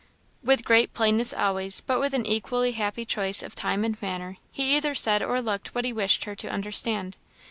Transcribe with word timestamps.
With 0.43 0.65
great 0.65 0.95
plainness 0.95 1.31
always, 1.31 1.79
but 1.79 1.99
with 1.99 2.15
an 2.15 2.25
equally 2.25 2.71
happy 2.71 3.05
choice 3.05 3.43
of 3.43 3.53
time 3.53 3.83
and 3.85 4.01
manner, 4.01 4.37
he 4.51 4.75
either 4.75 4.95
said 4.95 5.21
or 5.21 5.41
looked 5.43 5.75
what 5.75 5.85
he 5.85 5.93
wished 5.93 6.23
her 6.23 6.33
to 6.37 6.49
understand. 6.49 7.17